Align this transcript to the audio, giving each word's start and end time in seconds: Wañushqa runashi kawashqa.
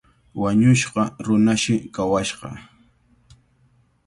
Wañushqa 0.41 1.03
runashi 1.25 1.75
kawashqa. 1.95 2.49